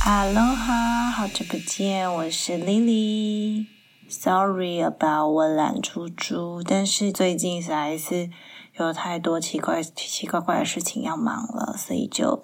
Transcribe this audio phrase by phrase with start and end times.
[0.00, 3.66] 哈喽哈，好久不见，我是 Lily。
[4.08, 8.30] Sorry about 我懒猪猪，但是最近实在是
[8.78, 12.40] 有太多奇怪、奇奇怪怪的事情要忙了，所以就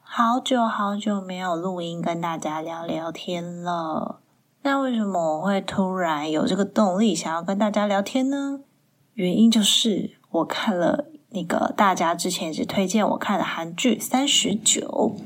[0.00, 4.20] 好久好久没有录音跟大家聊聊天了。
[4.62, 8.60] 那为什么我会突然有这个动力想要跟大家聊天呢？
[9.14, 15.16] 原因就是我看了那个大家之前一直推荐我看的韩剧《三十九》。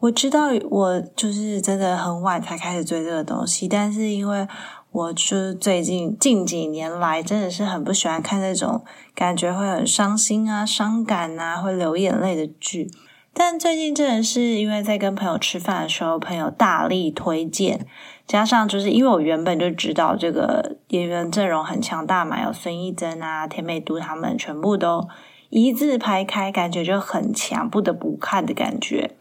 [0.00, 4.48] 我知道我就是真的很晚才开始追这个东西，但是因为
[4.92, 8.82] 我就是最近近几年来真的是很不喜欢看那种
[9.14, 12.90] 感觉会很伤心啊、伤感啊、会流眼泪的剧。
[13.32, 17.86] 但最近真的是因为在跟朋友吃饭的时候，朋友大力推荐，
[18.26, 25.08] 加上就是因为我原本就知道这个演员阵容很强大嘛，有孙艺珍啊、田美都他们全部都
[25.48, 29.16] 一字排开，感觉就很强，不得不看的感觉。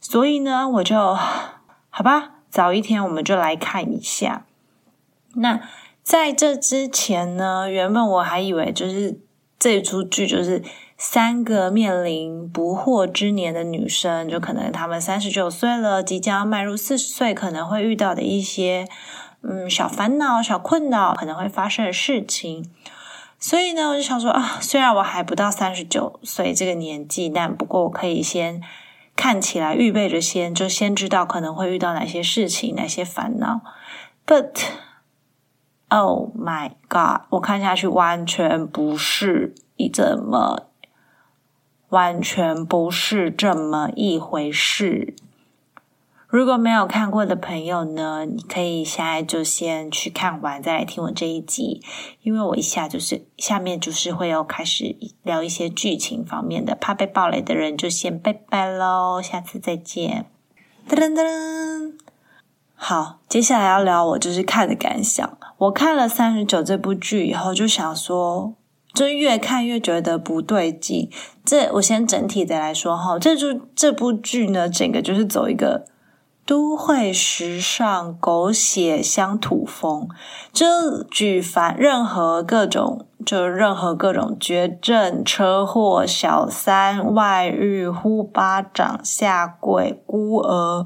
[0.00, 1.14] 所以呢，我就
[1.90, 4.44] 好吧，早一天我们就来看一下。
[5.34, 5.60] 那
[6.02, 9.20] 在这之前呢，原本我还以为就是
[9.58, 10.62] 这出剧就是
[10.96, 18.86] 三个面临不惑之年的女生，就可能她们三十九岁了，即将迈入四十岁，可能会遇到的一些
[19.46, 22.70] 嗯小烦恼、小困扰，可能会发生的事情。
[23.38, 28.62] 所以呢，我就想说啊，虽然我还不到三十九岁这个年纪，但不过我可以先。
[29.16, 33.60] 看起来预备着先，就先知道可能会遇到哪些事情、哪些烦恼。
[34.26, 34.50] But
[35.88, 40.66] oh my god，我看下去完全不是一这么，
[41.90, 45.14] 完全不是这么一回事。
[46.34, 51.80] 如果没有看过的朋友呢，你可以现在就先去看完，再来听我这一集。
[52.22, 60.26] 因为我一下就是下面就是会有开始聊一些剧情方面的，怕被暴雷的人就先拜拜喽，下次再见。
[60.88, 61.92] 噔噔噔，
[62.74, 65.38] 好，接下来要聊我就是看的感想。
[65.58, 68.54] 我看了三十九这部剧以后，就想说，
[68.92, 71.08] 就越看越觉得不对劲。
[71.44, 75.86] 这我先整体的来说哈，这就这部剧呢，整个就是走一个。
[76.46, 80.08] 都会时尚狗血乡土风，
[80.52, 90.84] 这举凡任何各种，就任何各种绝症、车祸、小三、外遇、呼巴掌、下跪、孤儿，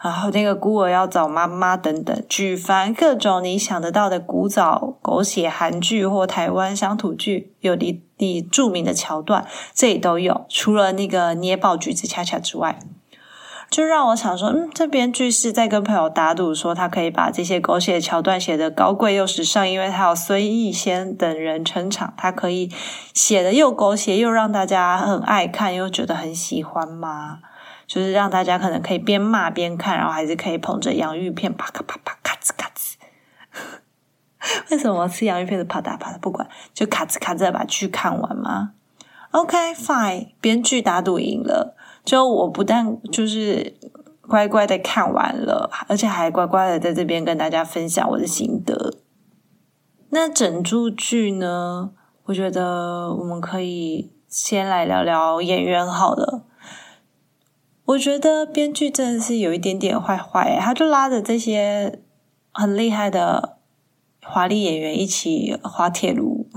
[0.00, 10.46] 然后那个孤儿要找妈妈等等，举凡各种你想得到的古早狗血韩剧或台湾乡土剧，有你你著名的桥段，这里都有。
[10.48, 12.78] 除了那个捏爆橘子恰恰之外。
[13.72, 22.70] 就让我想说，嗯，这编剧是在跟朋友打赌，说他可以把这些狗血桥段写得高贵又时尚，因为他有孙艺仙等人撑场，他可以
[23.14, 27.38] 写的又狗血又让大家很爱看，又觉得很喜欢吗？
[27.86, 32.96] 就是让大家可能可以边骂边看，然后还是可以捧着洋芋片啪咔啪啪咔吱咔吱。
[34.70, 36.18] 为什么吃洋芋片的啪嗒啪嗒？
[36.18, 38.72] 不管，就咔吱咔吱把剧看完吗
[39.30, 41.74] ？OK，fine，编剧打赌赢了。
[42.04, 43.76] 就我不但就是
[44.22, 48.94] 乖乖的看完了，而且还乖乖的在这边跟大家分享我的心得。
[50.10, 51.92] 那整部剧呢，
[52.24, 56.44] 我觉得我们可以先来聊聊演员好了。
[57.84, 62.00] 我觉得编剧真的是有一点点坏坏，他就拉着这些
[62.50, 63.58] 很厉害的
[64.22, 66.48] 华丽演员一起滑铁卢，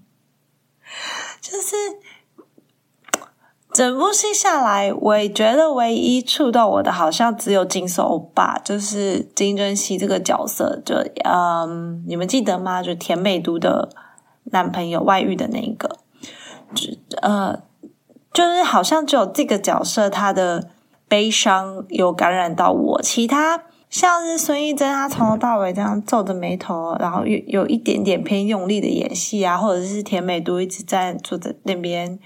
[1.40, 1.76] 就是。
[3.72, 10.78] 整部戏下来，我觉得唯一触到我的，好像只有金手欧巴，就是金正熙这个角色。
[10.84, 10.94] 就
[11.24, 12.82] 嗯，你们记得吗？
[12.82, 13.88] 就田美都的
[14.44, 15.88] 男朋友外遇的那一个，
[16.74, 17.62] 就呃，
[18.34, 20.68] 就是好像只有这个角色，他的
[21.08, 23.00] 悲伤有感染到我。
[23.00, 32.18] 其他像是孙艺珍，他从头到尾这样皱着眉头，然后有有一点点偏用力的演戏啊，或者是田美都一直在坐在那边。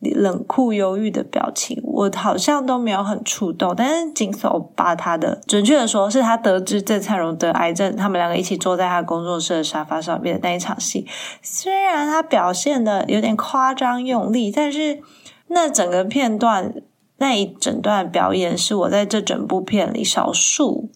[0.00, 3.74] 冷酷忧郁的表情，我好像都没有很触动。
[3.76, 11.04] 但是金手把他的，准确的说，是他得知郑灿荣得癌症，他们两个一起坐在他工作室的沙发上面的那一场戏。
[11.42, 15.00] 虽然他表现的有点夸张用力，但是
[15.48, 16.72] 那整个片段
[17.16, 20.90] 那一整段表演，是我在这整部片里少数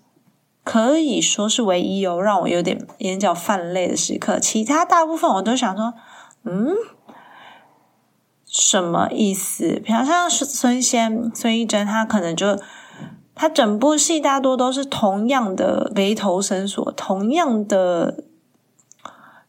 [0.62, 4.38] 可以说是唯一有让我有点眼角泛泪的时刻。
[4.38, 5.94] 其他大部分我都想说，
[6.44, 6.76] 嗯。
[8.54, 9.80] 什么意思？
[9.82, 12.60] 比方像孙孙仙、孙艺珍，他可能就
[13.34, 18.24] 他整部戏大多都是同样的眉头深锁，同样的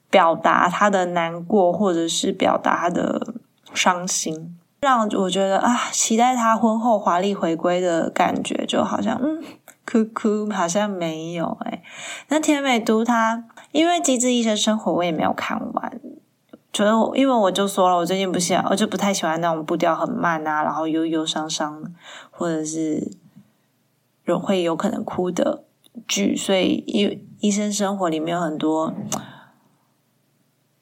[0.10, 3.34] 表达他的难过，或者是表达他的
[3.74, 9.44] 伤心，让我觉得啊，期待他婚后华丽回归的感觉，就好像嗯，
[9.86, 11.84] 哭哭，好像没有哎。
[12.30, 16.00] 那田美都他，因为《机智医生生活》我也没有看完，
[16.74, 21.84] 觉得因为我就说了，我最近不喜欢，我就不太喜欢那种步调很慢啊，然后忧忧伤伤，
[22.32, 23.12] 或者是
[24.26, 25.64] 有会有可能哭的
[26.08, 28.94] 剧，所以医医生生活里面有很多。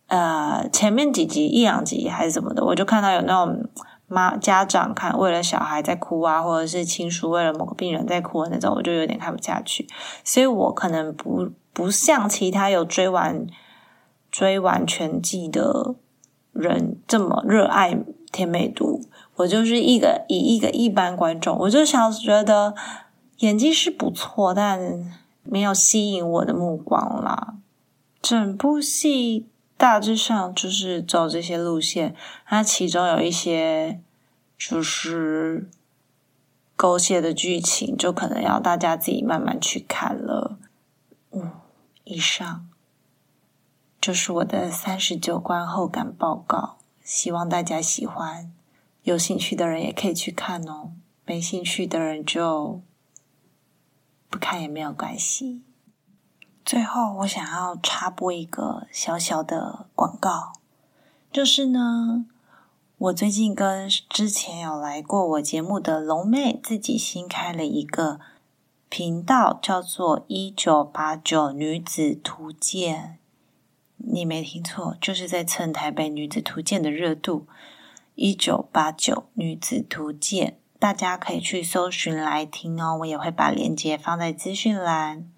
[0.07, 3.69] 呃，前面几集一两集还是什么的，我就看到有那种
[4.07, 9.87] 妈家长看为了小孩在哭啊，或者是亲属为了某个病人在哭的那种，我就有点看不下去。
[10.25, 13.47] 所以我可能不不像其他有追完
[14.31, 15.95] 追完全季的
[16.53, 17.99] 人这么热爱
[18.31, 19.03] 甜美度。
[19.35, 22.73] 我就是一个以一个一般观众，我就想觉得
[23.39, 25.13] 演技是不错，但
[25.43, 27.55] 没有吸引我的目光啦。
[28.21, 29.47] 整部戏。
[29.77, 32.13] 大致上就是走这些路线，
[32.45, 33.99] 它其中有一些
[34.55, 35.67] 就是
[36.75, 40.59] 狗血的剧情，就可能要大家自己慢慢去看了。
[41.31, 41.53] 嗯，
[42.03, 42.67] 以上
[44.01, 48.51] 就是我的三十九观后感报告，希望大家喜欢。
[49.03, 50.93] 有兴趣的人也可以去看哦，
[51.23, 52.81] 没兴趣的人就
[54.27, 55.61] 不看也没有关系。
[56.65, 60.53] 最后，我想要插播一个小小的广告，
[61.31, 62.25] 就是呢，
[62.97, 68.19] 我最近跟之前有来过我节目的龙妹自己新开了一个
[68.89, 73.19] 频道，叫做“一九八九女子图鉴”。
[74.05, 77.47] 你没听错，就是在蹭台北女子图鉴的热度
[78.15, 82.97] ，“一九八九女子图鉴”，大家可以去搜寻来听哦。
[82.99, 85.29] 我也会把链接放在资讯栏。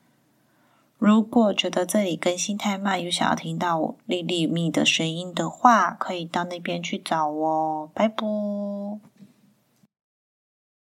[0.98, 7.92] 如果觉得这里更新太慢，又想要听到我丽丽蜜的声音的话，可以到那边去找我。
[7.94, 8.24] 拜拜。